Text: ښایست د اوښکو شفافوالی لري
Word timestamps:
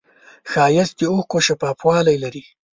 ښایست 0.51 0.95
د 0.99 1.01
اوښکو 1.13 1.37
شفافوالی 1.47 2.17
لري 2.23 2.43